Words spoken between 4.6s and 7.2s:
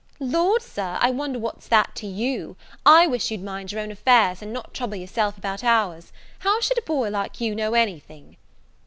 trouble yourself about ours. How should a boy